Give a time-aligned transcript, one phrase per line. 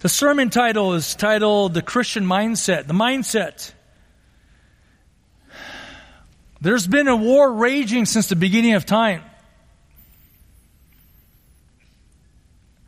[0.00, 2.86] The sermon title is titled The Christian Mindset.
[2.86, 3.72] The Mindset.
[6.60, 9.22] There's been a war raging since the beginning of time.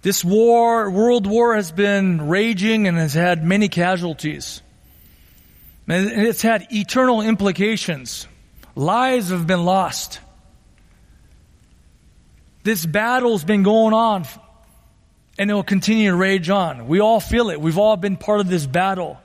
[0.02, 4.62] This war, world war has been raging and has had many casualties.
[5.88, 8.28] And it's had eternal implications.
[8.76, 10.20] Lives have been lost.
[12.62, 14.24] This battle's been going on
[15.40, 16.86] and it will continue to rage on.
[16.86, 17.58] We all feel it.
[17.58, 19.18] We've all been part of this battle.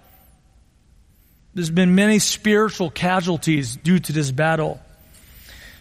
[1.54, 4.80] There's been many spiritual casualties due to this battle.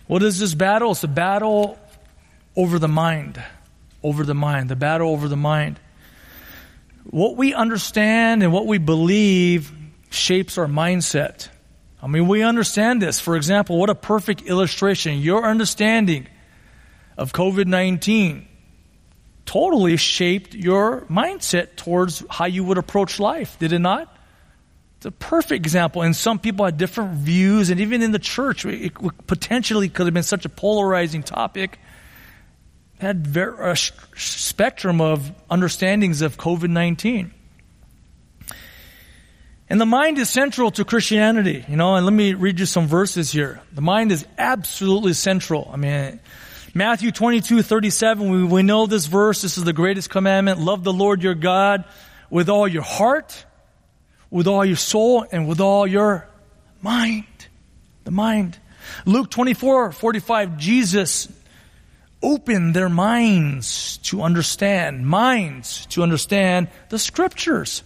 [0.09, 0.91] What is this battle?
[0.91, 1.79] It's a battle
[2.57, 3.41] over the mind
[4.03, 5.79] over the mind, the battle over the mind.
[7.05, 9.73] What we understand and what we believe
[10.11, 11.49] shapes our mindset.
[12.03, 13.21] I mean, we understand this.
[13.21, 15.21] For example, what a perfect illustration.
[15.21, 16.27] Your understanding
[17.17, 18.49] of COVID 19
[19.47, 24.15] totally shaped your mindset towards how you would approach life, did it not?
[24.99, 26.03] It's a perfect example.
[26.03, 28.95] And some people had different views, and even in the church, it
[29.27, 31.79] potentially could have been such a polarizing topic
[33.01, 33.77] had a
[34.17, 37.33] spectrum of understandings of COVID 19.
[39.69, 42.87] And the mind is central to Christianity, you know, and let me read you some
[42.87, 43.61] verses here.
[43.73, 45.71] The mind is absolutely central.
[45.73, 46.21] I mean,
[46.77, 49.43] Matthew 22, 37, we, we know this verse.
[49.43, 50.59] This is the greatest commandment.
[50.59, 51.85] Love the Lord your God
[52.31, 53.47] with all your heart,
[54.29, 56.29] with all your soul, and with all your
[56.83, 57.27] mind.
[58.03, 58.59] The mind.
[59.07, 61.29] Luke 24, 45, Jesus
[62.21, 67.85] opened their minds to understand, minds to understand the scriptures.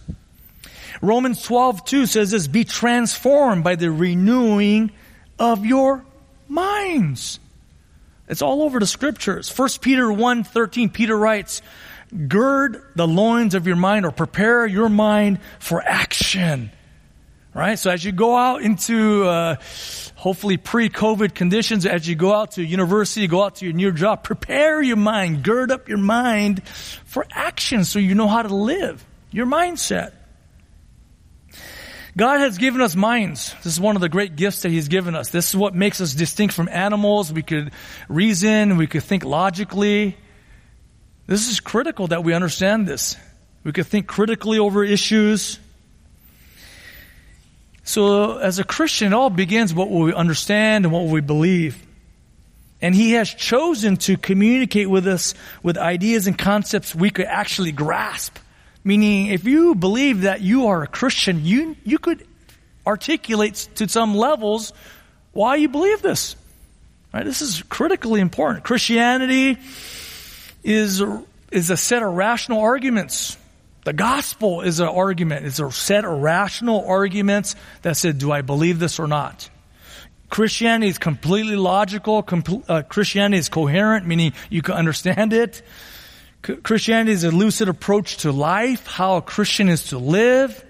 [0.99, 4.91] Romans 12, 2 says this, be transformed by the renewing
[5.37, 6.03] of your
[6.47, 7.39] minds.
[8.29, 9.49] It's all over the scriptures.
[9.55, 11.61] 1 Peter 1, 13, Peter writes,
[12.27, 16.71] gird the loins of your mind or prepare your mind for action.
[17.53, 17.77] Right?
[17.79, 19.55] So as you go out into, uh,
[20.15, 24.23] hopefully pre-COVID conditions as you go out to university, go out to your new job.
[24.23, 29.03] Prepare your mind, gird up your mind for action so you know how to live.
[29.31, 30.11] Your mindset.
[32.17, 33.53] God has given us minds.
[33.63, 35.29] This is one of the great gifts that He's given us.
[35.29, 37.31] This is what makes us distinct from animals.
[37.31, 37.71] We could
[38.07, 40.17] reason, we could think logically.
[41.27, 43.15] This is critical that we understand this.
[43.63, 45.59] We could think critically over issues.
[47.83, 51.85] So, as a Christian, it all begins what we understand and what we believe.
[52.81, 57.71] And He has chosen to communicate with us with ideas and concepts we could actually
[57.71, 58.37] grasp.
[58.83, 62.25] Meaning, if you believe that you are a Christian, you, you could
[62.87, 64.73] articulate to some levels
[65.33, 66.35] why you believe this.
[67.13, 67.25] Right?
[67.25, 68.63] This is critically important.
[68.63, 69.57] Christianity
[70.63, 71.03] is,
[71.51, 73.37] is a set of rational arguments
[73.85, 75.45] the gospel is an argument.
[75.45, 79.49] It's a set of rational arguments that said, do I believe this or not?
[80.29, 82.21] Christianity is completely logical.
[82.21, 85.63] Com- uh, Christianity is coherent, meaning you can understand it.
[86.41, 90.65] Christianity is a lucid approach to life, how a Christian is to live.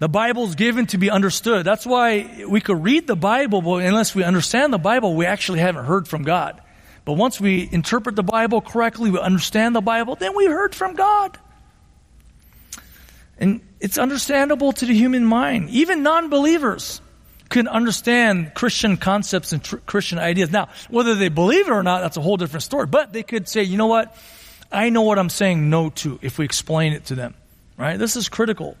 [0.00, 1.64] The Bible is given to be understood.
[1.64, 5.60] That's why we could read the Bible, but unless we understand the Bible, we actually
[5.60, 6.60] haven't heard from God.
[7.04, 10.94] But once we interpret the Bible correctly, we understand the Bible, then we heard from
[10.94, 11.38] God.
[13.38, 15.70] And it's understandable to the human mind.
[15.70, 17.00] Even non believers
[17.52, 20.50] can understand Christian concepts and tr- Christian ideas.
[20.50, 22.86] Now, whether they believe it or not, that's a whole different story.
[22.86, 24.16] But they could say, you know what?
[24.72, 27.34] I know what I'm saying no to if we explain it to them.
[27.76, 27.98] Right?
[27.98, 28.76] This is critical.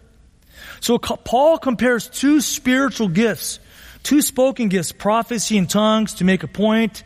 [0.80, 3.60] So Paul compares two spiritual gifts,
[4.02, 7.04] two spoken gifts, prophecy and tongues to make a point.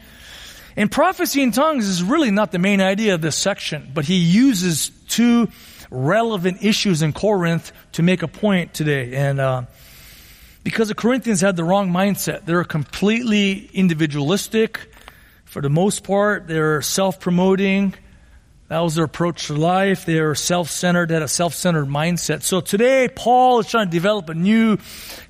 [0.76, 4.16] and prophecy in tongues is really not the main idea of this section, but he
[4.16, 5.48] uses two
[5.90, 9.14] relevant issues in Corinth to make a point today.
[9.14, 9.62] And uh,
[10.66, 14.92] because the Corinthians had the wrong mindset, they're completely individualistic.
[15.44, 17.94] For the most part, they're self-promoting.
[18.66, 20.06] That was their approach to life.
[20.06, 22.42] They are self-centered, had a self-centered mindset.
[22.42, 24.78] So today, Paul is trying to develop a new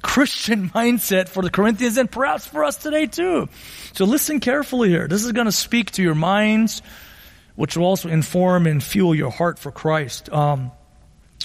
[0.00, 3.50] Christian mindset for the Corinthians and perhaps for us today too.
[3.92, 5.06] So listen carefully here.
[5.06, 6.80] This is going to speak to your minds,
[7.56, 10.32] which will also inform and fuel your heart for Christ.
[10.32, 10.72] Um,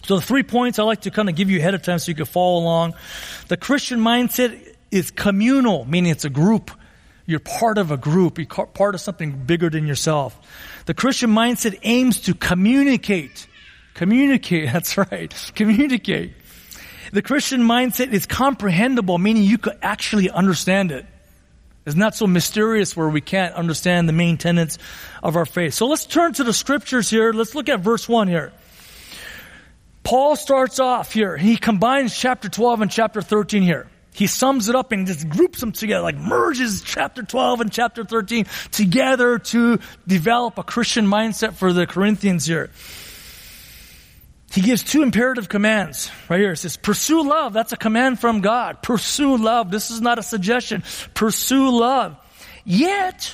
[0.03, 2.09] so the three points I like to kind of give you ahead of time so
[2.09, 2.95] you can follow along.
[3.47, 6.71] The Christian mindset is communal, meaning it's a group.
[7.25, 8.37] You're part of a group.
[8.37, 10.37] You're part of something bigger than yourself.
[10.85, 13.47] The Christian mindset aims to communicate.
[13.93, 15.33] Communicate, that's right.
[15.55, 16.33] Communicate.
[17.13, 21.05] The Christian mindset is comprehensible, meaning you could actually understand it.
[21.85, 24.77] It's not so mysterious where we can't understand the main tenets
[25.23, 25.73] of our faith.
[25.73, 27.33] So let's turn to the scriptures here.
[27.33, 28.53] Let's look at verse 1 here.
[30.03, 31.37] Paul starts off here.
[31.37, 33.87] He combines chapter 12 and chapter 13 here.
[34.13, 38.03] He sums it up and just groups them together, like merges chapter 12 and chapter
[38.03, 42.69] 13 together to develop a Christian mindset for the Corinthians here.
[44.51, 46.51] He gives two imperative commands right here.
[46.51, 47.53] It says, pursue love.
[47.53, 48.83] That's a command from God.
[48.83, 49.71] Pursue love.
[49.71, 50.83] This is not a suggestion.
[51.13, 52.17] Pursue love.
[52.65, 53.33] Yet,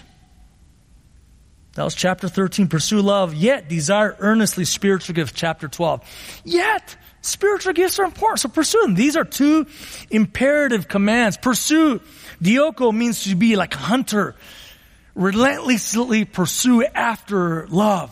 [1.77, 6.41] that was chapter 13, pursue love, yet desire earnestly spiritual gifts, chapter 12.
[6.44, 8.95] Yet, spiritual gifts are important, so pursue them.
[8.95, 9.68] These are two
[10.09, 11.38] imperative commands.
[11.38, 12.01] Pursue,
[12.41, 14.33] dioko means to be like a hunter.
[15.13, 18.12] Relentlessly pursue after love.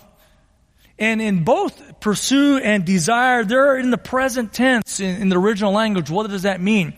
[1.00, 5.71] And in both pursue and desire, they're in the present tense in, in the original
[5.71, 6.11] language.
[6.11, 6.94] What does that mean?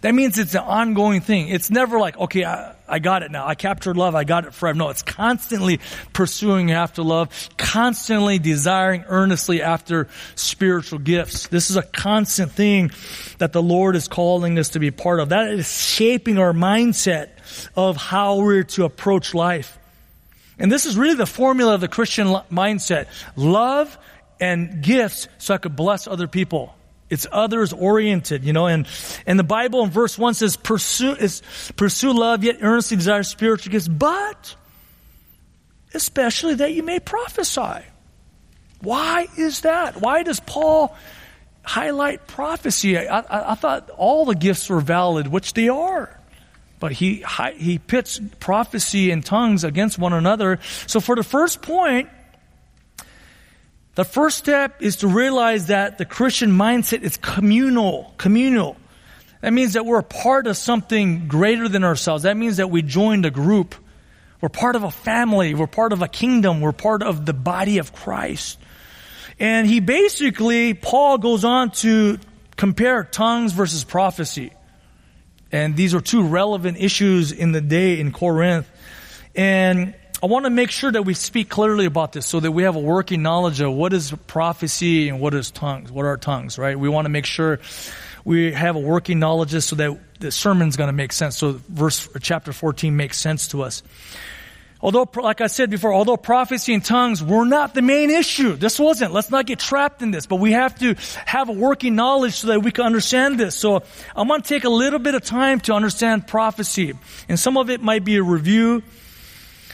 [0.00, 1.48] That means it's an ongoing thing.
[1.48, 3.46] It's never like, okay, I, I got it now.
[3.46, 4.14] I captured love.
[4.14, 4.78] I got it forever.
[4.78, 5.80] No, it's constantly
[6.12, 11.48] pursuing after love, constantly desiring earnestly after spiritual gifts.
[11.48, 12.90] This is a constant thing
[13.38, 15.30] that the Lord is calling us to be part of.
[15.30, 17.30] That is shaping our mindset
[17.76, 19.78] of how we're to approach life.
[20.58, 23.06] And this is really the formula of the Christian mindset.
[23.36, 23.96] Love
[24.40, 26.74] and gifts so I could bless other people.
[27.10, 28.86] It's others oriented, you know, and,
[29.26, 31.42] and the Bible in verse 1 says, pursue, is,
[31.76, 34.54] pursue love, yet earnestly desire spiritual gifts, but
[35.94, 37.82] especially that you may prophesy.
[38.80, 40.00] Why is that?
[40.00, 40.94] Why does Paul
[41.62, 42.98] highlight prophecy?
[42.98, 46.14] I, I, I thought all the gifts were valid, which they are.
[46.80, 47.24] But he,
[47.56, 50.60] he pits prophecy and tongues against one another.
[50.86, 52.08] So for the first point,
[53.98, 58.76] the first step is to realize that the Christian mindset is communal, communal.
[59.40, 62.22] That means that we're a part of something greater than ourselves.
[62.22, 63.74] That means that we joined a group.
[64.40, 65.52] We're part of a family.
[65.54, 66.60] We're part of a kingdom.
[66.60, 68.60] We're part of the body of Christ.
[69.40, 72.20] And he basically, Paul goes on to
[72.56, 74.52] compare tongues versus prophecy.
[75.50, 78.70] And these are two relevant issues in the day in Corinth.
[79.34, 82.64] And I want to make sure that we speak clearly about this so that we
[82.64, 85.92] have a working knowledge of what is prophecy and what is tongues.
[85.92, 86.76] What are tongues, right?
[86.76, 87.60] We want to make sure
[88.24, 91.36] we have a working knowledge so that the sermon's going to make sense.
[91.36, 93.84] So verse, chapter 14 makes sense to us.
[94.80, 98.78] Although, like I said before, although prophecy and tongues were not the main issue, this
[98.78, 99.12] wasn't.
[99.12, 102.48] Let's not get trapped in this, but we have to have a working knowledge so
[102.48, 103.54] that we can understand this.
[103.54, 103.84] So
[104.16, 106.94] I'm going to take a little bit of time to understand prophecy.
[107.28, 108.82] And some of it might be a review.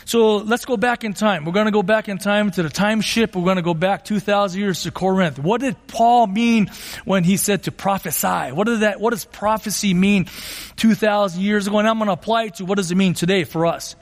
[0.06, 1.44] So let's go back in time.
[1.44, 3.34] We're going to go back in time to the time ship.
[3.34, 5.38] We're going to go back 2,000 years to Corinth.
[5.38, 6.70] What did Paul mean
[7.04, 8.52] when he said to prophesy?
[8.52, 10.26] What did that, what does prophecy mean
[10.76, 11.78] 2,000 years ago?
[11.78, 13.96] And I'm going to apply it to what does it mean today for us?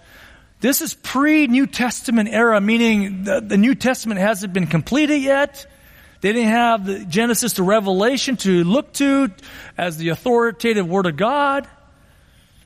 [0.61, 5.67] This is pre-New Testament era, meaning the, the New Testament hasn't been completed yet.
[6.21, 9.33] They didn't have the Genesis to Revelation to look to
[9.77, 11.67] as the authoritative Word of God.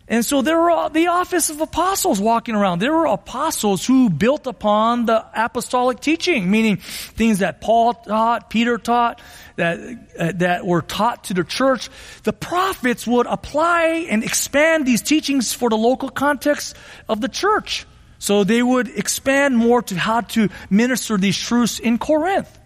[0.09, 2.79] And so there were the office of apostles walking around.
[2.79, 8.79] There were apostles who built upon the apostolic teaching, meaning things that Paul taught, Peter
[8.79, 9.21] taught,
[9.57, 9.81] that,
[10.17, 11.91] uh, that were taught to the church.
[12.23, 16.77] The prophets would apply and expand these teachings for the local context
[17.09, 17.85] of the church.
[18.21, 22.57] So they would expand more to how to minister these truths in Corinth.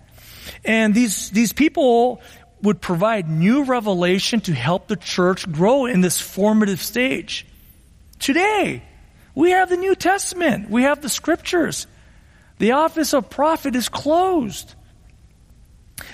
[0.64, 2.20] And these, these people
[2.62, 7.46] would provide new revelation to help the church grow in this formative stage.
[8.18, 8.82] Today,
[9.34, 10.68] we have the New Testament.
[10.68, 11.86] We have the scriptures.
[12.58, 14.74] The office of prophet is closed.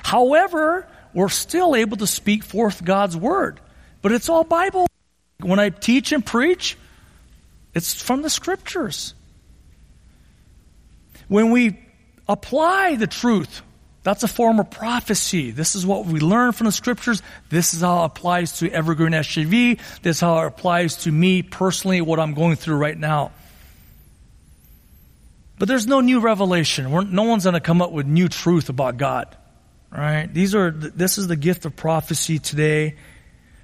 [0.03, 3.61] However, we're still able to speak forth God's word.
[4.03, 4.87] But it's all Bible.
[5.41, 6.77] When I teach and preach,
[7.75, 9.15] it's from the scriptures.
[11.29, 11.81] When we
[12.29, 13.63] apply the truth
[14.07, 15.51] that's a form of prophecy.
[15.51, 17.25] This is what we learn from the scriptures.
[17.49, 19.81] This is how it applies to Evergreen SJV.
[20.03, 23.33] This is how it applies to me personally, what I'm going through right now.
[25.59, 26.93] But there's no new revelation.
[26.93, 29.37] We're, no one's going to come up with new truth about God.
[29.91, 30.33] Right?
[30.33, 32.95] These are, this is the gift of prophecy today.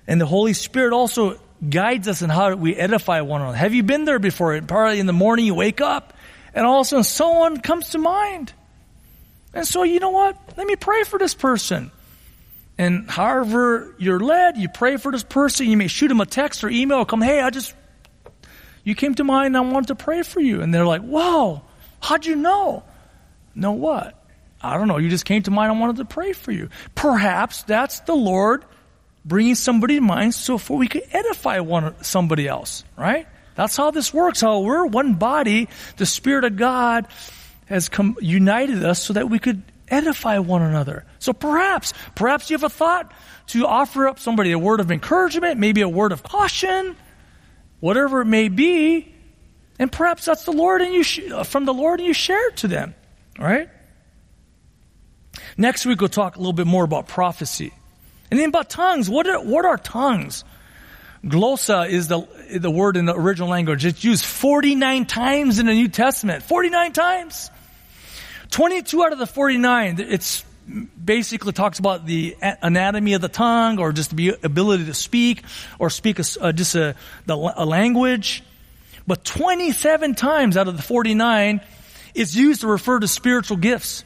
[0.08, 1.38] And the Holy Spirit also
[1.70, 3.58] guides us in how we edify one another.
[3.58, 4.60] Have you been there before?
[4.62, 6.14] Probably in the morning you wake up
[6.52, 8.52] and all of a sudden someone comes to mind.
[9.54, 10.36] And so, you know what?
[10.56, 11.90] Let me pray for this person.
[12.78, 15.66] And however you're led, you pray for this person.
[15.66, 17.74] You may shoot them a text or email, come, hey, I just,
[18.82, 20.62] you came to mind, I wanted to pray for you.
[20.62, 21.62] And they're like, whoa,
[22.00, 22.82] how'd you know?
[23.54, 24.18] Know what?
[24.62, 24.96] I don't know.
[24.96, 26.70] You just came to mind, I wanted to pray for you.
[26.94, 28.64] Perhaps that's the Lord
[29.24, 33.26] bringing somebody to mind so for we could edify one somebody else, right?
[33.54, 34.40] That's how this works.
[34.40, 35.68] How we're one body,
[35.98, 37.06] the Spirit of God
[37.72, 41.04] has come, united us so that we could edify one another.
[41.18, 43.12] So perhaps, perhaps you have a thought
[43.48, 46.96] to offer up somebody a word of encouragement, maybe a word of caution,
[47.80, 49.12] whatever it may be,
[49.78, 52.48] and perhaps that's the Lord and you sh- uh, from the Lord and you share
[52.48, 52.94] it to them,
[53.38, 53.68] all right?
[55.56, 57.72] Next week we'll talk a little bit more about prophecy.
[58.30, 59.10] And then about tongues.
[59.10, 60.44] What are, what are tongues?
[61.24, 62.26] Glossa is the,
[62.56, 63.84] the word in the original language.
[63.84, 66.42] It's used 49 times in the New Testament.
[66.42, 67.50] 49 times.
[68.52, 70.44] 22 out of the 49, it's
[71.04, 75.42] basically talks about the anatomy of the tongue or just the ability to speak
[75.80, 76.94] or speak a, uh, just a,
[77.28, 78.44] a language.
[79.06, 81.60] But 27 times out of the 49
[82.14, 84.04] it's used to refer to spiritual gifts.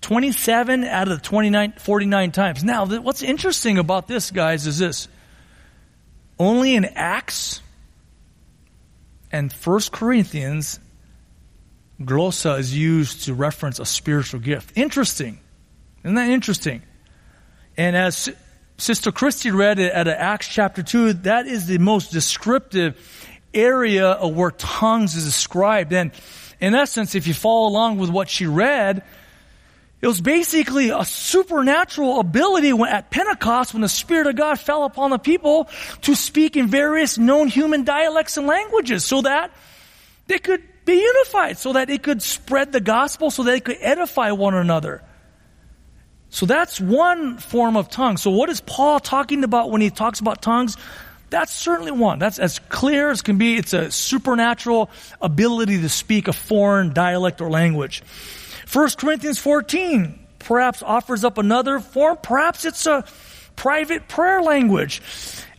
[0.00, 2.62] 27 out of the 29, 49 times.
[2.62, 5.08] Now, what's interesting about this, guys, is this.
[6.38, 7.60] Only in Acts
[9.32, 10.78] and 1 Corinthians,
[12.00, 14.76] glossa is used to reference a spiritual gift.
[14.76, 15.40] Interesting.
[16.04, 16.82] Isn't that interesting?
[17.76, 18.28] And as
[18.76, 22.96] Sister Christy read it at Acts chapter 2, that is the most descriptive
[23.52, 25.92] area of where tongues is described.
[25.92, 26.12] And
[26.60, 29.02] in essence, if you follow along with what she read,
[30.00, 34.84] it was basically a supernatural ability when, at Pentecost when the Spirit of God fell
[34.84, 35.68] upon the people
[36.02, 39.50] to speak in various known human dialects and languages so that
[40.28, 43.78] they could be unified, so that it could spread the gospel, so that it could
[43.80, 45.02] edify one another.
[46.30, 48.16] So that's one form of tongue.
[48.16, 50.76] So what is Paul talking about when he talks about tongues?
[51.30, 52.18] That's certainly one.
[52.18, 53.56] That's as clear as can be.
[53.56, 54.90] It's a supernatural
[55.20, 58.02] ability to speak a foreign dialect or language.
[58.72, 62.18] 1 Corinthians 14 perhaps offers up another form.
[62.22, 63.04] Perhaps it's a
[63.56, 65.02] private prayer language.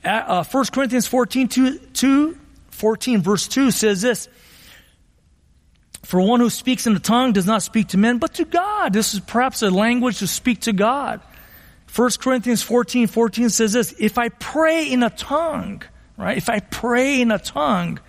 [0.03, 2.37] Uh, 1 Corinthians 14, 2, 2,
[2.71, 4.27] 14 verse 2 says this,
[6.09, 8.93] For one who speaks in a tongue does not speak to men, but to God.
[8.93, 11.21] This is perhaps a language to speak to God.
[11.95, 15.83] 1 Corinthians 14, 14 says this, If I pray in a tongue,
[16.17, 16.35] right?
[16.35, 17.99] If I pray in a tongue,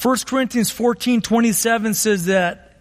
[0.00, 2.80] 1 Corinthians 14 27 says that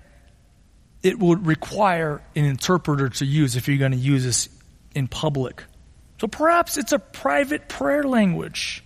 [1.04, 4.48] it would require an interpreter to use if you're going to use this
[4.96, 5.66] in public.
[6.22, 8.86] So perhaps it's a private prayer language.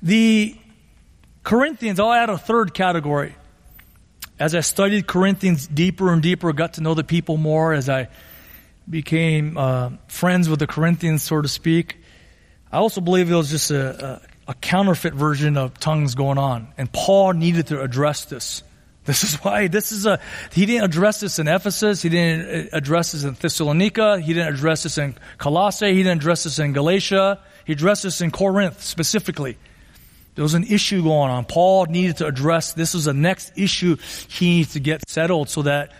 [0.00, 0.56] The
[1.50, 3.34] Corinthians, I'll add a third category.
[4.38, 8.06] As I studied Corinthians deeper and deeper, got to know the people more, as I
[8.88, 11.96] became uh, friends with the Corinthians, so to speak,
[12.70, 16.68] I also believe it was just a, a counterfeit version of tongues going on.
[16.78, 18.62] And Paul needed to address this.
[19.04, 20.20] This is why this is a,
[20.52, 22.00] he didn't address this in Ephesus.
[22.00, 24.20] He didn't address this in Thessalonica.
[24.20, 25.94] He didn't address this in Colossae.
[25.94, 27.40] He didn't address this in Galatia.
[27.64, 29.58] He addressed this in Corinth specifically.
[30.40, 31.44] There was an issue going on.
[31.44, 35.60] Paul needed to address this was the next issue he needs to get settled so
[35.60, 35.92] that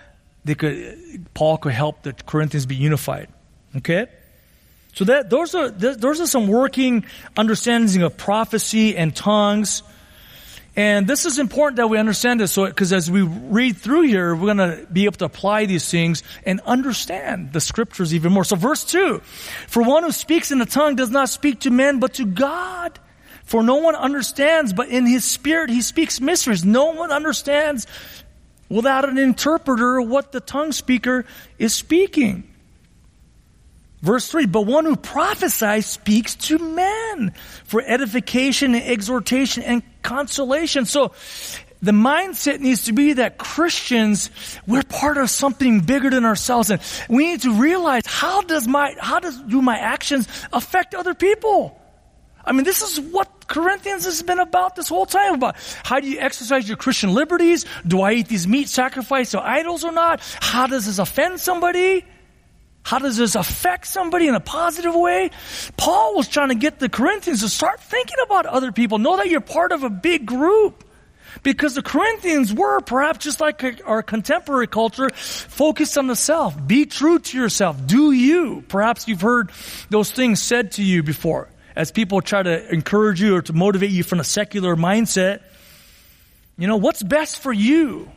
[0.47, 3.29] they could, Paul could help the Corinthians be unified.
[3.77, 4.07] Okay?
[4.95, 7.05] So that, those are, those are some working
[7.37, 9.83] understandings of prophecy and tongues.
[10.75, 14.35] And this is important that we understand this, so because as we read through here,
[14.35, 18.45] we're going to be able to apply these things and understand the scriptures even more.
[18.45, 19.21] So, verse two:
[19.69, 22.99] For one who speaks in a tongue does not speak to men, but to God.
[23.51, 26.65] For no one understands, but in his spirit he speaks mysteries.
[26.65, 27.85] No one understands
[28.69, 31.27] without an interpreter what the tongue speaker
[31.59, 32.45] is speaking.
[34.03, 37.33] Verse 3, but one who prophesies speaks to men
[37.65, 40.85] for edification and exhortation and consolation.
[40.85, 41.11] So
[41.83, 44.31] the mindset needs to be that Christians,
[44.65, 46.71] we're part of something bigger than ourselves.
[46.71, 51.15] And we need to realize how does my, how does, do my actions affect other
[51.15, 51.80] people?
[52.45, 56.09] I mean, this is what Corinthians has been about this whole time about how do
[56.09, 57.67] you exercise your Christian liberties?
[57.87, 60.21] Do I eat these meat sacrificed to idols or not?
[60.41, 62.05] How does this offend somebody?
[62.83, 65.31] How does this affect somebody in a positive way?
[65.77, 68.99] Paul was trying to get the Corinthians to start thinking about other people.
[68.99, 70.85] Know that you're part of a big group.
[71.43, 76.57] Because the Corinthians were, perhaps just like our contemporary culture, focused on the self.
[76.67, 77.77] Be true to yourself.
[77.87, 78.65] Do you.
[78.67, 79.51] Perhaps you've heard
[79.91, 81.49] those things said to you before.
[81.77, 85.43] As people try to encourage you or to motivate you from a secular mindset.
[86.59, 88.11] You know, what's best for you?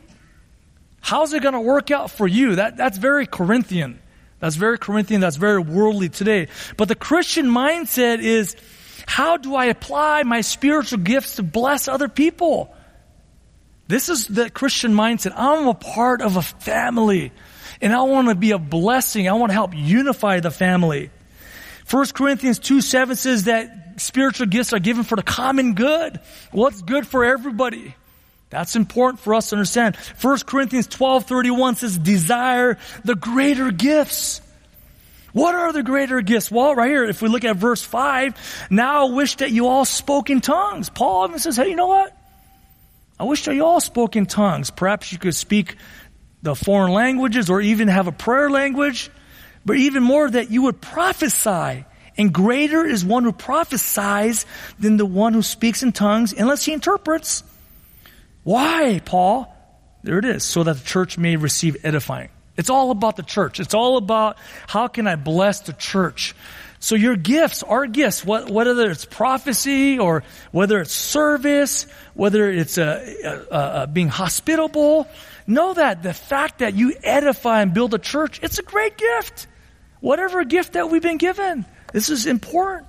[1.00, 2.56] How's it going to work out for you?
[2.56, 4.00] That, that's very Corinthian.
[4.40, 6.48] That's very Corinthian, that's very worldly today.
[6.76, 8.56] But the Christian mindset is,
[9.06, 12.74] how do I apply my spiritual gifts to bless other people?
[13.86, 15.32] This is the Christian mindset.
[15.36, 17.32] I'm a part of a family
[17.80, 19.28] and I want to be a blessing.
[19.28, 21.10] I want to help unify the family.
[21.90, 26.20] 1 Corinthians 2 7 says that spiritual gifts are given for the common good.
[26.50, 27.94] What's good for everybody?
[28.50, 29.96] That's important for us to understand.
[30.20, 34.40] 1 Corinthians 12, 31 says, desire the greater gifts.
[35.32, 36.52] What are the greater gifts?
[36.52, 39.84] Well, right here, if we look at verse 5, now I wish that you all
[39.84, 40.88] spoke in tongues.
[40.88, 42.16] Paul even says, hey, you know what?
[43.18, 44.70] I wish that you all spoke in tongues.
[44.70, 45.76] Perhaps you could speak
[46.42, 49.10] the foreign languages or even have a prayer language,
[49.64, 51.84] but even more that you would prophesy.
[52.16, 54.46] And greater is one who prophesies
[54.78, 57.42] than the one who speaks in tongues unless he interprets.
[58.44, 59.50] Why, Paul?
[60.04, 62.28] There it is, so that the church may receive edifying.
[62.56, 63.58] It's all about the church.
[63.58, 64.36] It's all about
[64.68, 66.36] how can I bless the church.
[66.78, 73.46] So your gifts, our gifts, whether it's prophecy or whether it's service, whether it's a,
[73.50, 75.08] a, a being hospitable,
[75.46, 79.46] know that the fact that you edify and build a church, it's a great gift.
[80.04, 82.86] Whatever gift that we've been given, this is important.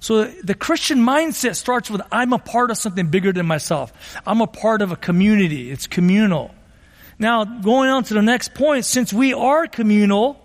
[0.00, 3.92] So the Christian mindset starts with I'm a part of something bigger than myself.
[4.26, 5.70] I'm a part of a community.
[5.70, 6.52] It's communal.
[7.20, 10.36] Now, going on to the next point, since we are communal,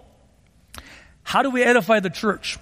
[1.23, 2.59] how do we edify the church?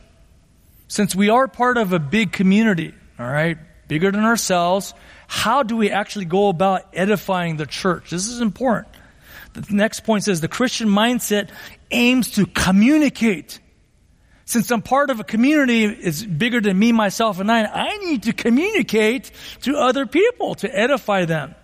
[0.87, 3.57] Since we are part of a big community, all right,
[3.89, 4.93] bigger than ourselves,
[5.27, 8.09] how do we actually go about edifying the church?
[8.09, 8.87] This is important.
[9.57, 11.49] The next point says the Christian mindset
[11.89, 13.59] aims to communicate.
[14.45, 18.23] Since I'm part of a community is bigger than me, myself, and I, I need
[18.23, 19.31] to communicate
[19.63, 21.55] to other people to edify them.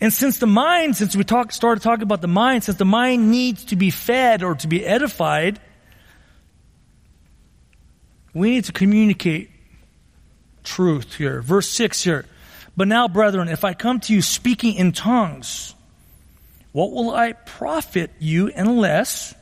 [0.00, 3.30] And since the mind, since we talk, started talking about the mind, since the mind
[3.30, 5.60] needs to be fed or to be edified,
[8.32, 9.50] we need to communicate
[10.62, 11.42] truth here.
[11.42, 12.26] Verse 6 here.
[12.76, 15.74] But now, brethren, if I come to you speaking in tongues,
[16.72, 19.34] what will I profit you unless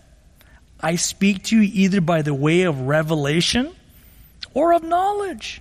[0.81, 3.73] I speak to you either by the way of revelation
[4.55, 5.61] or of knowledge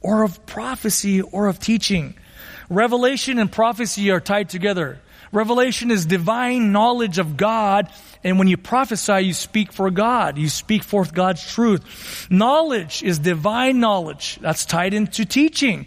[0.00, 2.14] or of prophecy or of teaching?
[2.70, 5.00] Revelation and prophecy are tied together.
[5.32, 7.90] Revelation is divine knowledge of God.
[8.24, 10.38] And when you prophesy, you speak for God.
[10.38, 12.30] You speak forth God's truth.
[12.30, 14.38] Knowledge is divine knowledge.
[14.40, 15.86] That's tied into teaching.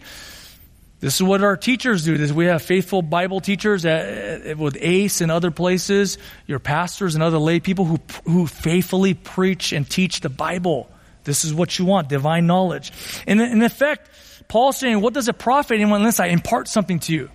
[1.02, 2.16] This is what our teachers do.
[2.16, 7.16] This, we have faithful Bible teachers at, at, with ACE and other places, your pastors
[7.16, 10.90] and other lay people who, who faithfully preach and teach the Bible.
[11.24, 12.92] This is what you want, divine knowledge.
[13.26, 14.10] And in effect,
[14.48, 17.30] Paul's saying, what does it profit anyone unless I impart something to you?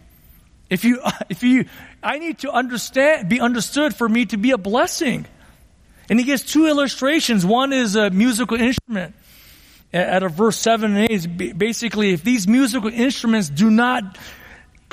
[0.70, 1.64] If you, if you,
[2.04, 5.26] I need to understand, be understood for me to be a blessing.
[6.08, 7.44] And he gives two illustrations.
[7.44, 9.16] One is a musical instrument.
[9.92, 14.18] At a verse 7 and 8, is basically, if these musical instruments do not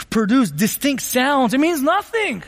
[0.09, 2.43] produce distinct sounds, it means nothing.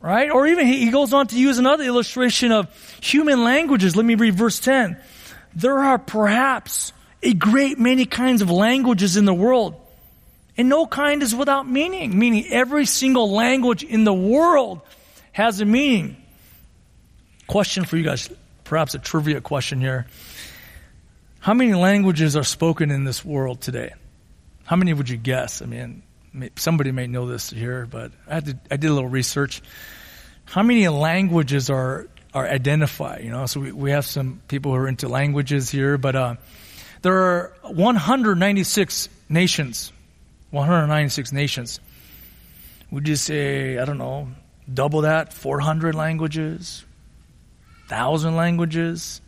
[0.00, 0.30] Right?
[0.30, 2.68] Or even he goes on to use another illustration of
[3.02, 3.96] human languages.
[3.96, 4.98] Let me read verse 10.
[5.54, 9.80] There are perhaps a great many kinds of languages in the world
[10.60, 14.82] and no kind is without meaning, meaning every single language in the world
[15.32, 16.16] has a meaning.
[17.46, 18.30] Question for you guys,
[18.64, 20.06] perhaps a trivia question here.
[21.40, 23.94] How many languages are spoken in this world today?
[24.64, 25.62] How many would you guess?
[25.62, 26.02] I mean,
[26.56, 29.62] somebody may know this here, but I, to, I did a little research.
[30.44, 33.24] How many languages are are identified?
[33.24, 36.34] You know, so we, we have some people who are into languages here, but uh,
[37.02, 39.92] there are 196 nations
[40.50, 41.80] 196 nations.
[42.90, 44.28] Would you say, I don't know,
[44.72, 46.84] double that, 400 languages,
[47.88, 49.20] 1,000 languages,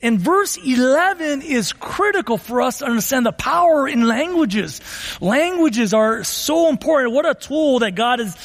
[0.00, 4.80] And verse 11 is critical for us to understand the power in languages.
[5.20, 7.12] Languages are so important.
[7.12, 8.36] What a tool that God has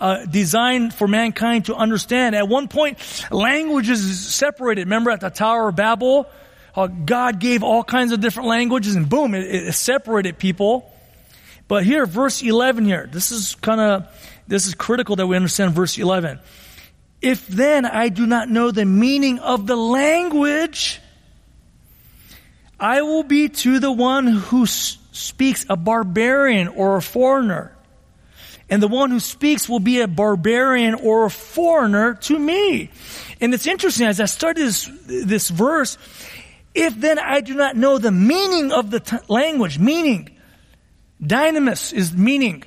[0.00, 2.34] uh, designed for mankind to understand.
[2.34, 2.98] At one point,
[3.30, 4.86] languages separated.
[4.86, 6.30] Remember at the Tower of Babel?
[6.74, 10.90] uh, God gave all kinds of different languages and boom, it, it separated people.
[11.68, 15.72] But here, verse 11 here, this is kind of, this is critical that we understand
[15.72, 16.38] verse 11.
[17.22, 21.00] If then I do not know the meaning of the language,
[22.80, 27.76] I will be to the one who speaks a barbarian or a foreigner.
[28.68, 32.90] And the one who speaks will be a barbarian or a foreigner to me.
[33.40, 35.98] And it's interesting as I studied this, this verse,
[36.74, 40.30] if then I do not know the meaning of the t- language, meaning,
[41.22, 42.64] dynamis is meaning.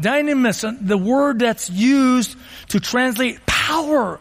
[0.00, 2.36] Dynamis, uh, the word that's used
[2.68, 4.20] to translate power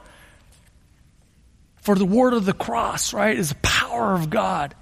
[1.81, 4.73] for the word of the cross, right, is the power of God.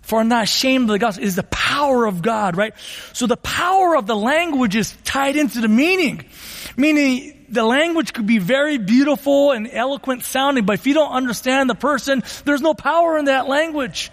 [0.00, 1.22] For I'm not ashamed of the gospel.
[1.22, 2.72] It is the power of God, right?
[3.12, 6.24] So the power of the language is tied into the meaning.
[6.76, 11.68] Meaning the language could be very beautiful and eloquent sounding, but if you don't understand
[11.68, 14.10] the person, there's no power in that language.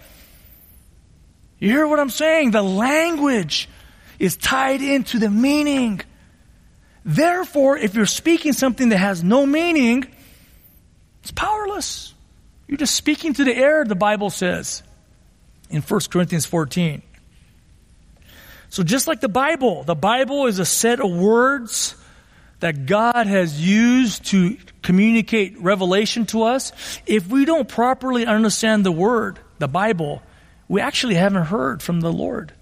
[1.58, 2.50] You hear what I'm saying?
[2.50, 3.68] The language
[4.18, 6.02] is tied into the meaning.
[7.08, 10.04] Therefore, if you're speaking something that has no meaning,
[11.22, 12.12] it's powerless.
[12.66, 14.82] You're just speaking to the air, the Bible says
[15.70, 17.00] in 1 Corinthians 14.
[18.68, 21.94] So just like the Bible, the Bible is a set of words
[22.60, 26.72] that God has used to communicate revelation to us.
[27.06, 30.20] If we don't properly understand the word, the Bible,
[30.68, 32.52] we actually haven't heard from the Lord.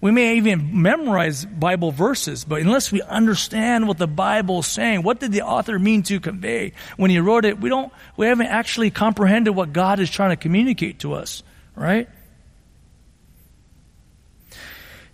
[0.00, 5.02] We may even memorize Bible verses, but unless we understand what the Bible is saying,
[5.02, 8.46] what did the author mean to convey when he wrote it, we don't, we haven't
[8.46, 11.42] actually comprehended what God is trying to communicate to us,
[11.76, 12.08] right?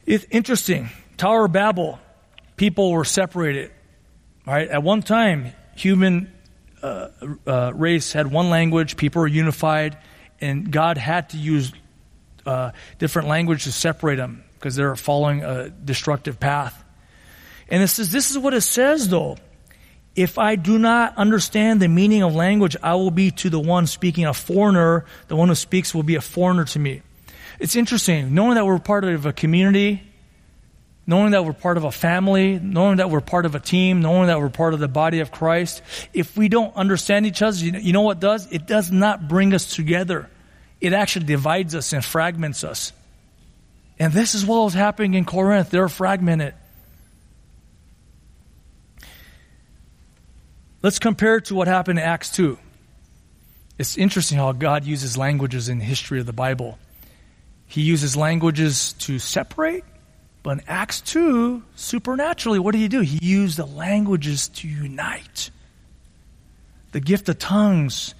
[0.06, 0.90] It's interesting.
[1.16, 1.98] Tower of Babel,
[2.56, 3.72] people were separated.
[4.46, 4.68] Right?
[4.68, 6.32] At one time, human
[6.80, 7.08] uh,
[7.44, 9.98] uh, race had one language, people were unified,
[10.40, 11.72] and God had to use
[12.44, 16.84] uh, different language to separate them because they're following a destructive path.
[17.68, 19.36] And it says, this is what it says though.
[20.14, 23.86] If I do not understand the meaning of language, I will be to the one
[23.86, 25.04] speaking a foreigner.
[25.28, 27.02] The one who speaks will be a foreigner to me.
[27.60, 30.02] It's interesting, knowing that we're part of a community,
[31.06, 34.26] knowing that we're part of a family, knowing that we're part of a team, knowing
[34.28, 37.92] that we're part of the body of Christ, if we don't understand each other, you
[37.92, 38.50] know what does?
[38.50, 40.28] It does not bring us together.
[40.80, 42.92] It actually divides us and fragments us.
[43.98, 45.70] And this is what was happening in Corinth.
[45.70, 46.54] They're fragmented.
[50.82, 52.58] Let's compare it to what happened in Acts 2.
[53.78, 56.78] It's interesting how God uses languages in the history of the Bible.
[57.66, 59.84] He uses languages to separate
[60.46, 63.00] but in Acts 2, supernaturally, what did he do?
[63.00, 65.50] He used the languages to unite.
[66.92, 68.14] The gift of tongues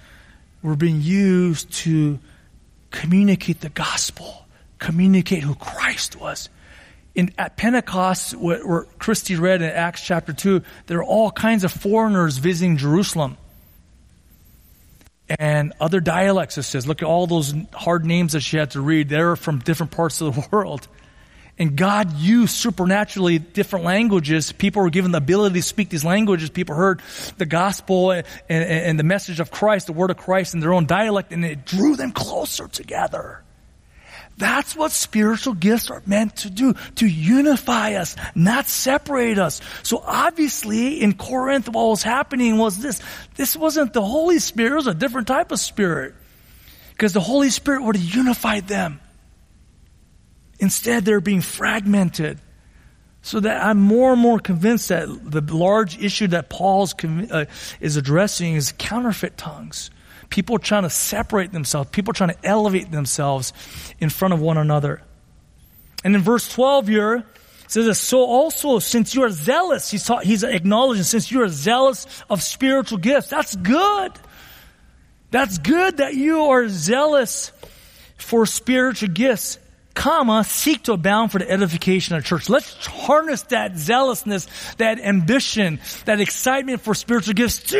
[0.61, 2.19] were being used to
[2.91, 4.45] communicate the gospel,
[4.79, 6.49] communicate who Christ was.
[7.15, 11.71] In, at Pentecost, where, Christy read in Acts chapter 2, there are all kinds of
[11.71, 13.37] foreigners visiting Jerusalem.
[15.27, 16.87] And other dialects, it says.
[16.87, 19.09] Look at all those hard names that she had to read.
[19.09, 20.87] They're from different parts of the world.
[21.59, 24.51] And God used supernaturally different languages.
[24.51, 26.51] People were given the ability to speak these languages.
[26.51, 27.01] People heard
[27.37, 30.71] the gospel and, and, and, the message of Christ, the word of Christ in their
[30.71, 33.41] own dialect, and it drew them closer together.
[34.37, 39.61] That's what spiritual gifts are meant to do, to unify us, not separate us.
[39.81, 43.01] So obviously in Corinth, what was happening was this.
[43.35, 46.13] This wasn't the Holy Spirit, it was a different type of spirit.
[46.91, 48.99] Because the Holy Spirit would have unified them.
[50.59, 52.39] Instead, they're being fragmented.
[53.21, 56.87] So that I'm more and more convinced that the large issue that Paul
[57.31, 57.45] uh,
[57.81, 59.89] is addressing is counterfeit tongues.
[60.29, 63.53] People trying to separate themselves, people trying to elevate themselves
[63.99, 65.01] in front of one another.
[66.03, 70.43] And in verse 12 here, it says, so also since you are zealous, he's, he's
[70.43, 74.11] acknowledging, since you are zealous of spiritual gifts, that's good.
[75.31, 77.51] That's good that you are zealous
[78.17, 79.59] for spiritual gifts
[79.97, 82.49] comma, seek to abound for the edification of the church.
[82.49, 87.73] Let's harness that zealousness, that ambition, that excitement for spiritual gifts.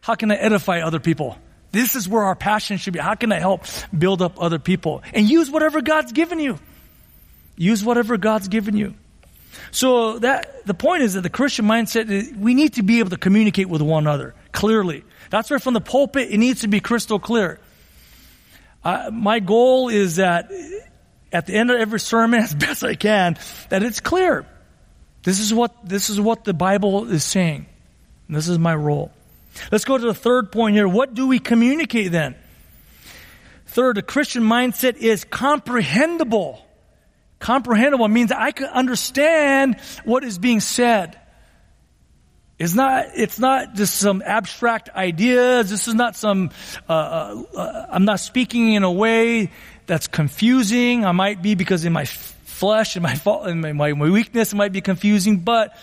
[0.00, 1.38] How can I edify other people?
[1.72, 2.98] This is where our passion should be.
[2.98, 3.64] How can I help
[3.96, 5.02] build up other people?
[5.14, 6.58] And use whatever God's given you.
[7.56, 8.94] Use whatever God's given you.
[9.70, 13.10] So that, the point is that the Christian mindset, is we need to be able
[13.10, 15.04] to communicate with one another clearly.
[15.30, 17.60] That's where from the pulpit, it needs to be crystal clear.
[18.82, 20.50] Uh, my goal is that
[21.32, 24.46] at the end of every sermon as best I can that it's clear.
[25.22, 27.66] This is what, this is what the Bible is saying.
[28.28, 29.12] This is my role.
[29.70, 30.88] Let's go to the third point here.
[30.88, 32.34] What do we communicate then?
[33.66, 36.64] Third, the Christian mindset is comprehensible.
[37.38, 41.18] Comprehensible means I can understand what is being said.
[42.58, 45.70] It's not, it's not just some abstract ideas.
[45.70, 46.50] This is not some,
[46.88, 49.50] uh, uh, uh I'm not speaking in a way
[49.86, 51.06] that's confusing.
[51.06, 54.56] I might be because in my flesh and my fault and my, my, weakness, it
[54.56, 55.74] might be confusing, but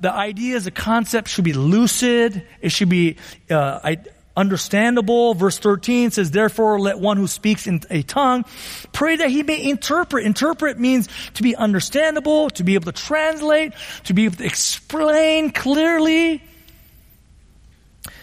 [0.00, 2.46] the idea as a concept should be lucid.
[2.60, 3.16] It should be,
[3.50, 3.96] uh,
[4.36, 5.34] understandable.
[5.34, 8.44] Verse 13 says, therefore let one who speaks in a tongue
[8.92, 10.24] pray that he may interpret.
[10.24, 13.72] Interpret means to be understandable, to be able to translate,
[14.04, 16.42] to be able to explain clearly.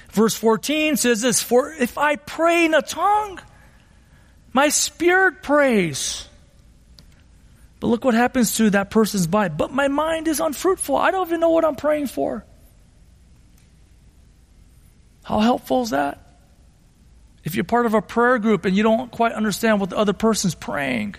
[0.10, 3.40] Verse 14 says this, for if I pray in a tongue,
[4.52, 6.28] my spirit prays.
[7.82, 9.52] But look what happens to that person's body.
[9.58, 10.96] But my mind is unfruitful.
[10.96, 12.46] I don't even know what I'm praying for.
[15.24, 16.20] How helpful is that?
[17.44, 20.14] If you're part of a prayer group and you don't quite understand what the other
[20.14, 21.16] person's praying,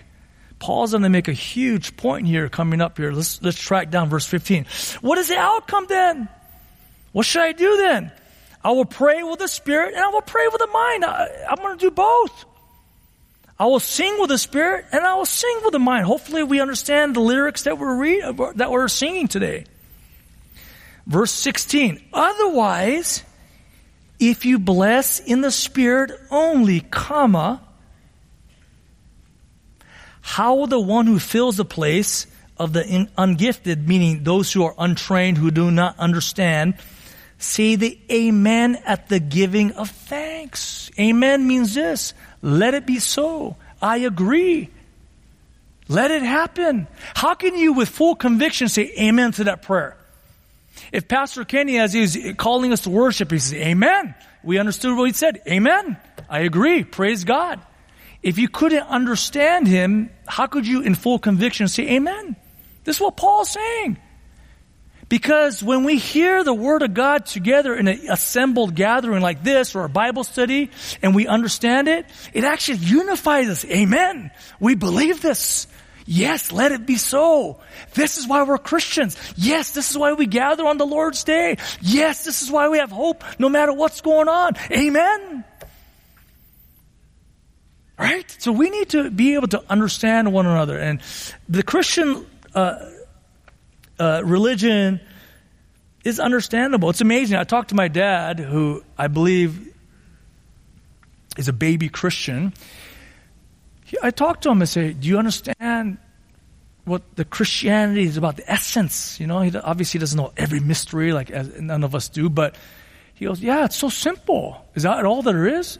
[0.57, 3.11] Paul's going to make a huge point here coming up here.
[3.11, 4.65] Let's, let's track down verse 15.
[5.01, 6.29] What is the outcome then?
[7.11, 8.09] What should I do then?
[8.63, 11.03] I will pray with the spirit and I will pray with the mind.
[11.03, 12.45] I, I'm going to do both.
[13.63, 16.05] I will sing with the spirit and I will sing with the mind.
[16.05, 19.63] Hopefully we understand the lyrics that we're read, that we're singing today.
[21.07, 22.03] Verse 16.
[22.11, 23.23] Otherwise,
[24.19, 27.61] if you bless in the Spirit only, comma,
[30.19, 34.75] how will the one who fills the place of the ungifted, meaning those who are
[34.77, 36.73] untrained, who do not understand,
[37.37, 40.91] say the amen at the giving of thanks?
[40.99, 42.13] Amen means this.
[42.43, 43.55] Let it be so.
[43.81, 44.69] I agree.
[45.87, 46.87] Let it happen.
[47.15, 49.97] How can you with full conviction say amen to that prayer?
[50.91, 54.13] If Pastor Kenny, as he's calling us to worship, he says, Amen.
[54.43, 55.41] We understood what he said.
[55.47, 55.97] Amen.
[56.29, 56.83] I agree.
[56.83, 57.61] Praise God.
[58.21, 62.35] If you couldn't understand him, how could you in full conviction say Amen?
[62.83, 63.97] This is what Paul's saying.
[65.09, 69.75] Because when we hear the Word of God together in an assembled gathering like this
[69.75, 73.65] or a Bible study and we understand it, it actually unifies us.
[73.65, 74.31] Amen.
[74.59, 75.67] We believe this.
[76.05, 77.59] Yes, let it be so.
[77.93, 79.17] This is why we're Christians.
[79.37, 81.57] Yes, this is why we gather on the Lord's day.
[81.81, 84.53] Yes, this is why we have hope no matter what's going on.
[84.71, 85.45] Amen.
[87.97, 88.29] Right?
[88.39, 90.77] So we need to be able to understand one another.
[90.77, 91.01] And
[91.47, 92.89] the Christian uh,
[93.99, 94.99] uh, religion
[96.03, 96.89] is understandable.
[96.89, 97.37] It's amazing.
[97.37, 99.73] I talked to my dad, who I believe
[101.37, 102.53] is a baby Christian.
[104.01, 105.97] I talk to him and say, Do you understand
[106.85, 108.37] what the Christianity is about?
[108.37, 109.19] The essence.
[109.19, 112.55] You know, he obviously doesn't know every mystery like none of us do, but
[113.13, 114.65] he goes, Yeah, it's so simple.
[114.75, 115.79] Is that all there is?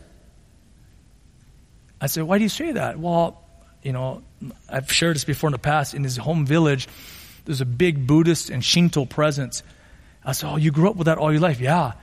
[1.99, 2.99] I said, Why do you say that?
[2.99, 3.41] Well,
[3.81, 4.23] you know,
[4.69, 5.93] I've shared this before in the past.
[5.93, 6.87] In his home village,
[7.45, 9.63] there's a big Buddhist and Shinto presence.
[10.23, 11.59] I said, Oh, you grew up with that all your life?
[11.59, 11.93] Yeah.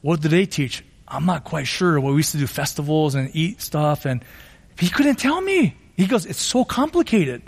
[0.00, 0.84] What do they teach?
[1.08, 2.00] I'm not quite sure.
[2.00, 4.24] Well, we used to do festivals and eat stuff and
[4.78, 5.76] he couldn't tell me.
[5.96, 7.42] He goes, it's so complicated.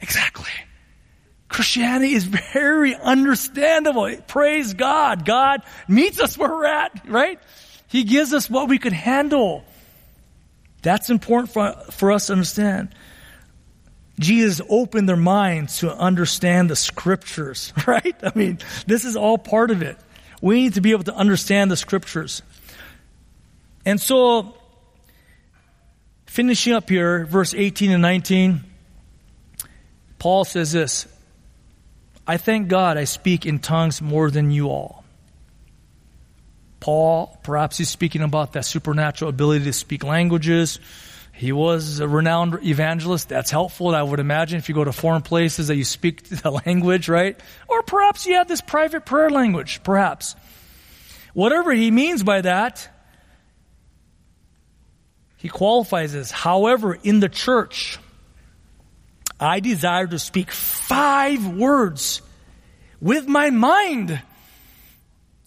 [0.00, 0.50] Exactly.
[1.48, 4.14] Christianity is very understandable.
[4.26, 5.24] Praise God.
[5.24, 7.38] God meets us where we're at, right?
[7.88, 9.64] He gives us what we could handle.
[10.82, 12.94] That's important for, for us to understand.
[14.18, 18.16] Jesus opened their minds to understand the scriptures, right?
[18.22, 19.98] I mean, this is all part of it.
[20.40, 22.42] We need to be able to understand the scriptures.
[23.84, 24.54] And so,
[26.36, 28.60] Finishing up here, verse 18 and 19,
[30.18, 31.06] Paul says this
[32.26, 35.02] I thank God I speak in tongues more than you all.
[36.78, 40.78] Paul, perhaps he's speaking about that supernatural ability to speak languages.
[41.36, 43.28] He was a renowned evangelist.
[43.28, 46.50] That's helpful, I would imagine, if you go to foreign places that you speak the
[46.50, 47.38] language, right?
[47.68, 50.34] Or perhaps you have this private prayer language, perhaps.
[51.34, 52.88] Whatever he means by that,
[55.36, 57.98] he qualifies as, however, in the church,
[59.38, 62.22] I desire to speak five words
[62.98, 64.22] with my mind,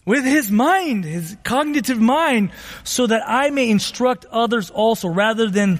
[0.04, 2.50] with his mind, his cognitive mind,
[2.84, 5.78] so that I may instruct others also, rather than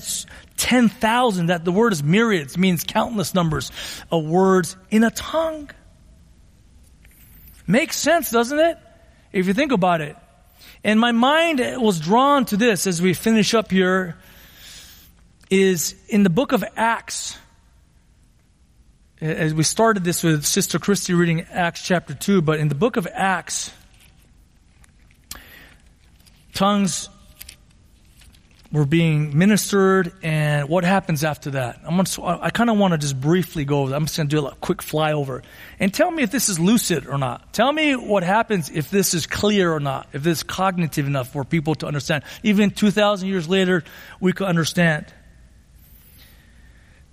[0.57, 3.73] 10,000, that the word is myriads, means countless numbers
[4.13, 5.71] of words in a tongue.
[7.67, 8.79] Makes sense, doesn't it?
[9.33, 10.17] If you think about it.
[10.83, 14.17] And my mind was drawn to this as we finish up here
[15.51, 17.37] is in the book of Acts.
[19.21, 22.97] As we started this with Sister Christy reading Acts chapter 2, but in the book
[22.97, 23.71] of Acts,
[26.61, 27.09] tongues
[28.71, 31.81] were being ministered, and what happens after that?
[31.87, 33.95] I'm gonna, I kind of want to just briefly go over.
[33.95, 35.43] I'm just going to do a quick flyover,
[35.79, 37.55] and tell me if this is lucid or not.
[37.55, 40.09] Tell me what happens if this is clear or not.
[40.13, 42.25] If this is cognitive enough for people to understand.
[42.43, 43.83] Even 2,000 years later,
[44.21, 45.07] we could understand.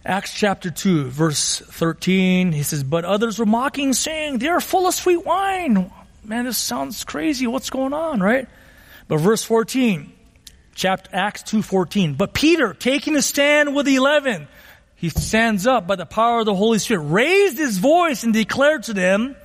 [0.03, 4.87] Acts chapter 2, verse 13, he says, But others were mocking, saying, They are full
[4.87, 5.89] of sweet wine.
[6.21, 7.47] Man, this sounds crazy.
[7.47, 8.49] What's going on, right?
[9.07, 10.11] But verse 14,
[10.75, 12.15] chapter Acts 2:14.
[12.15, 14.47] But Peter, taking a stand with the eleven,
[14.95, 18.83] he stands up by the power of the Holy Spirit, raised his voice and declared
[18.83, 19.35] to them,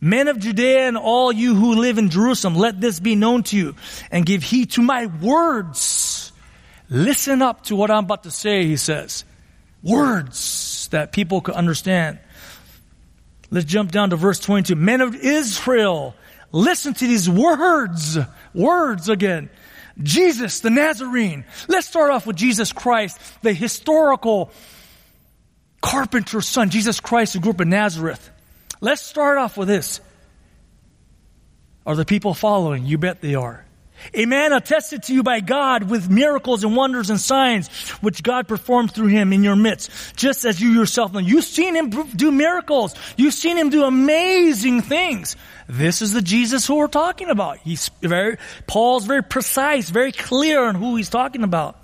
[0.00, 3.56] Men of Judea and all you who live in Jerusalem, let this be known to
[3.56, 3.74] you
[4.10, 6.32] and give heed to my words.
[6.90, 9.24] Listen up to what I'm about to say, he says.
[9.82, 12.18] Words that people could understand.
[13.50, 14.76] Let's jump down to verse 22.
[14.76, 16.14] Men of Israel,
[16.56, 18.18] listen to these words.
[18.54, 19.50] Words again.
[20.02, 21.44] Jesus, the Nazarene.
[21.68, 24.50] Let's start off with Jesus Christ, the historical
[25.82, 28.30] carpenter's son, Jesus Christ, who grew up in Nazareth.
[28.80, 30.00] Let's start off with this.
[31.86, 32.86] Are the people following?
[32.86, 33.65] You bet they are.
[34.14, 37.68] A man attested to you by God with miracles and wonders and signs
[38.00, 41.18] which God performed through him in your midst, just as you yourself know.
[41.18, 42.94] You've seen him do miracles.
[43.16, 45.36] You've seen him do amazing things.
[45.68, 47.58] This is the Jesus who we're talking about.
[47.58, 51.76] He's very, Paul's very precise, very clear on who he's talking about.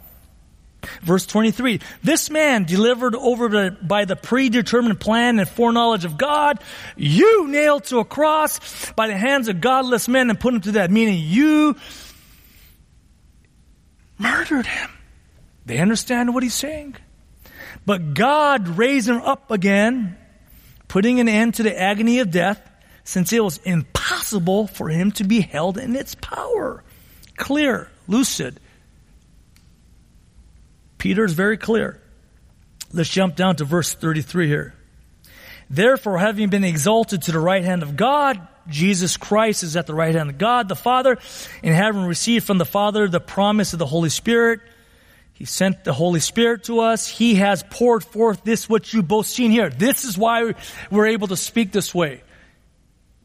[1.03, 6.59] Verse 23, this man delivered over by the predetermined plan and foreknowledge of God,
[6.97, 10.73] you nailed to a cross by the hands of godless men and put him to
[10.73, 11.77] death, meaning you
[14.23, 14.91] murdered him.
[15.67, 16.97] They understand what he's saying.
[17.85, 20.17] But God raised him up again,
[20.89, 22.61] putting an end to the agony of death,
[23.05, 26.85] since it was impossible for him to be held in its power.
[27.37, 28.61] Clear, lucid.
[30.99, 32.01] Peter is very clear.
[32.93, 34.75] Let's jump down to verse 33 here.
[35.69, 39.95] Therefore, having been exalted to the right hand of God, Jesus Christ is at the
[39.95, 41.19] right hand of God the Father,
[41.63, 44.61] and having received from the Father the promise of the Holy Spirit,
[45.33, 47.09] He sent the Holy Spirit to us.
[47.09, 49.71] He has poured forth this which you both seen here.
[49.71, 50.55] This is why
[50.91, 52.23] we're able to speak this way.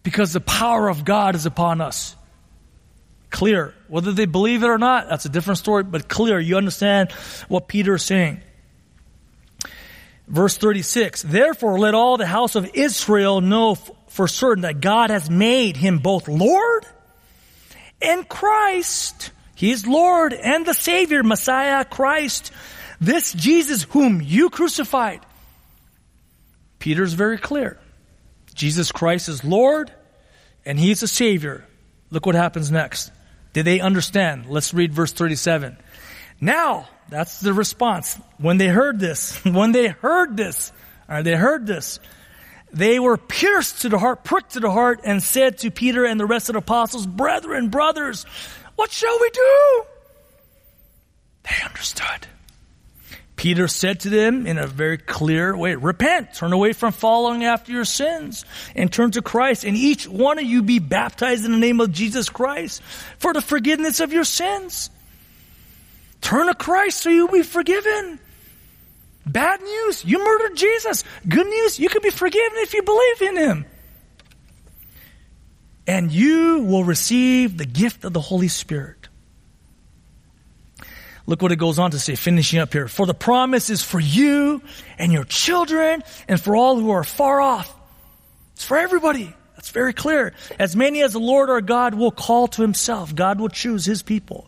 [0.04, 2.15] Because the power of God is upon us.
[3.30, 3.73] Clear.
[3.88, 6.39] Whether they believe it or not, that's a different story, but clear.
[6.39, 7.12] You understand
[7.50, 8.41] what Peter is saying.
[10.28, 13.78] Verse 36, therefore let all the house of Israel know
[14.18, 16.88] for certain that God has made him both Lord
[18.02, 19.30] and Christ.
[19.54, 22.52] He is Lord and the Savior, Messiah, Christ.
[23.00, 25.20] This Jesus whom you crucified.
[26.80, 27.80] Peter's very clear.
[28.56, 29.92] Jesus Christ is Lord
[30.66, 31.64] and He's a Savior.
[32.10, 33.12] Look what happens next.
[33.54, 34.48] Did they understand?
[34.48, 35.78] Let's read verse 37.
[36.42, 38.20] Now, that's the response.
[38.40, 40.72] When they heard this, when they heard this,
[41.08, 42.00] or they heard this,
[42.78, 46.20] they were pierced to the heart, pricked to the heart, and said to Peter and
[46.20, 48.26] the rest of the apostles, Brethren, brothers,
[48.76, 49.84] what shall we do?
[51.44, 52.28] They understood.
[53.36, 57.72] Peter said to them in a very clear way, repent, turn away from following after
[57.72, 61.58] your sins and turn to Christ and each one of you be baptized in the
[61.58, 62.82] name of Jesus Christ
[63.20, 64.90] for the forgiveness of your sins.
[66.20, 68.20] Turn to Christ so you'll be forgiven.
[69.28, 71.04] Bad news, you murdered Jesus.
[71.28, 73.66] Good news, you can be forgiven if you believe in Him.
[75.86, 79.08] And you will receive the gift of the Holy Spirit.
[81.26, 82.88] Look what it goes on to say, finishing up here.
[82.88, 84.62] For the promise is for you
[84.98, 87.74] and your children and for all who are far off.
[88.56, 89.34] It's for everybody.
[89.56, 90.34] That's very clear.
[90.58, 94.04] As many as the Lord our God will call to himself, God will choose his
[94.04, 94.48] people.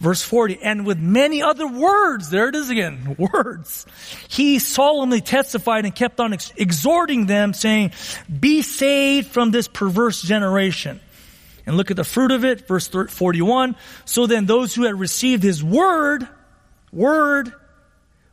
[0.00, 3.84] Verse 40, and with many other words, there it is again, words,
[4.28, 7.92] he solemnly testified and kept on ex- exhorting them saying,
[8.40, 11.00] be saved from this perverse generation.
[11.66, 13.76] And look at the fruit of it, verse 41.
[14.06, 16.26] So then those who had received his word,
[16.90, 17.52] word,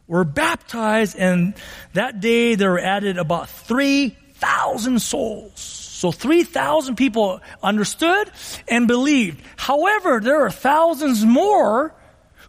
[0.07, 1.53] were baptized and
[1.93, 5.86] that day there were added about 3,000 souls.
[5.97, 8.29] So 3,000 people understood
[8.67, 9.41] and believed.
[9.55, 11.91] However, there are thousands more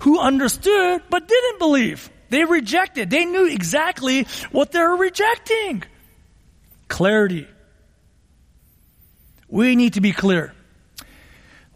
[0.01, 2.11] who understood but didn't believe.
[2.29, 3.09] They rejected.
[3.09, 5.83] They knew exactly what they were rejecting.
[6.89, 7.49] Clarity.
[9.49, 10.53] We need to be clear.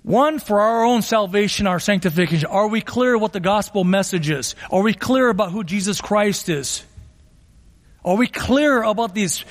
[0.02, 2.50] One, for our own salvation, our sanctification.
[2.50, 4.56] Are we clear what the gospel message is?
[4.70, 6.84] Are we clear about who Jesus Christ is?
[8.04, 9.42] Are we clear about these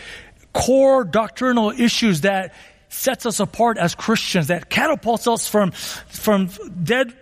[0.54, 2.54] core doctrinal issues that
[2.90, 6.50] sets us apart as Christians, that catapults us from, from
[6.84, 7.14] dead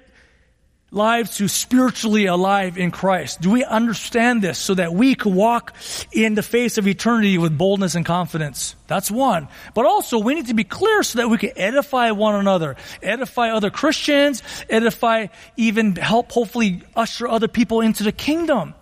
[0.92, 3.42] lives to spiritually alive in Christ?
[3.42, 5.76] Do we understand this so that we can walk
[6.12, 8.76] in the face of eternity with boldness and confidence?
[8.88, 9.48] That's one.
[9.74, 13.52] But also we need to be clear so that we can edify one another, edify
[13.52, 15.28] other Christians, edify
[15.58, 18.74] even help hopefully usher other people into the kingdom.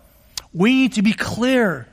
[0.54, 1.86] We need to be clear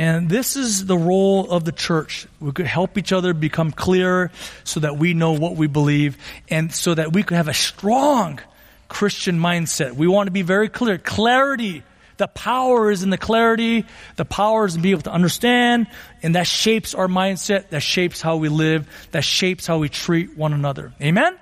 [0.00, 2.26] And this is the role of the church.
[2.40, 4.30] We could help each other become clearer
[4.64, 6.16] so that we know what we believe
[6.48, 8.40] and so that we could have a strong
[8.88, 9.92] Christian mindset.
[9.92, 10.96] We want to be very clear.
[10.96, 11.82] Clarity.
[12.16, 13.84] The power is in the clarity.
[14.16, 15.86] The power is in being able to understand.
[16.22, 17.68] And that shapes our mindset.
[17.68, 18.88] That shapes how we live.
[19.10, 20.94] That shapes how we treat one another.
[21.02, 21.36] Amen?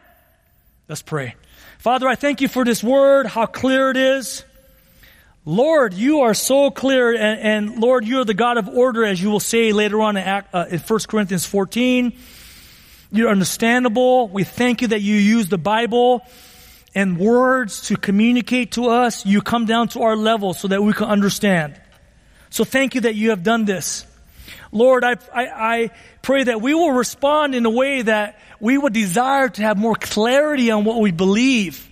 [0.89, 1.37] Let's pray.
[1.79, 4.43] Father, I thank you for this word, how clear it is.
[5.49, 9.23] Lord, you are so clear, and, and, Lord, you are the God of order, as
[9.23, 12.13] you will say later on in, Act, uh, in 1 Corinthians 14.
[13.11, 14.29] You're understandable.
[14.29, 16.21] We thank you that you use the Bible
[16.95, 19.25] and words to communicate to us.
[19.25, 21.81] You come down to our level so that we can understand.
[22.51, 24.05] So thank you that you have done this.
[24.71, 25.91] Lord, I, I, I
[26.21, 29.95] pray that we will respond in a way that we would desire to have more
[29.95, 31.89] clarity on what we believe.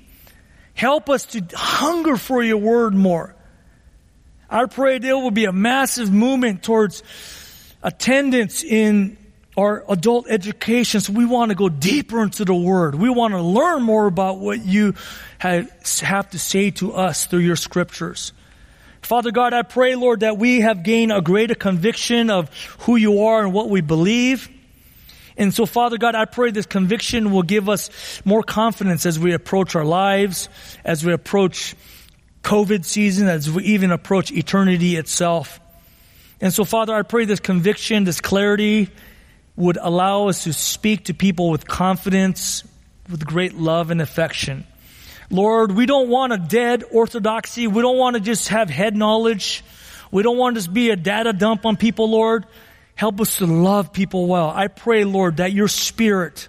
[0.75, 3.35] Help us to hunger for your word more.
[4.49, 7.03] I pray there will be a massive movement towards
[7.83, 9.17] attendance in
[9.57, 11.01] our adult education.
[11.01, 12.95] So we want to go deeper into the Word.
[12.95, 14.95] We want to learn more about what you
[15.39, 18.33] have to say to us through your scriptures.
[19.03, 23.23] Father God, I pray, Lord, that we have gained a greater conviction of who you
[23.25, 24.49] are and what we believe.
[25.37, 27.91] And so, Father God, I pray this conviction will give us
[28.25, 30.49] more confidence as we approach our lives,
[30.85, 31.77] as we approach
[32.47, 35.59] COVID season as we even approach eternity itself.
[36.41, 38.89] And so, Father, I pray this conviction, this clarity
[39.57, 42.63] would allow us to speak to people with confidence,
[43.11, 44.65] with great love and affection.
[45.29, 47.67] Lord, we don't want a dead orthodoxy.
[47.67, 49.65] We don't want to just have head knowledge.
[50.13, 52.47] We don't want to just be a data dump on people, Lord.
[52.95, 54.53] Help us to love people well.
[54.55, 56.47] I pray, Lord, that your spirit,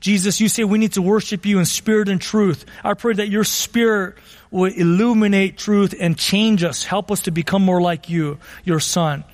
[0.00, 2.64] Jesus, you say we need to worship you in spirit and truth.
[2.84, 4.16] I pray that your spirit
[4.50, 6.84] will illuminate truth and change us.
[6.84, 9.24] Help us to become more like you, your son,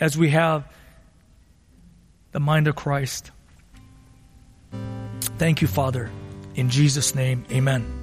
[0.00, 0.64] as we have
[2.30, 3.30] the mind of Christ.
[5.38, 6.10] Thank you, Father.
[6.54, 8.01] In Jesus' name, amen.